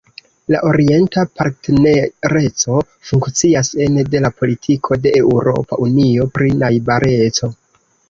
[0.53, 2.79] La Orienta Partnereco
[3.11, 7.57] funkcias ene de la Politiko de Eŭropa Unio pri Najbareco.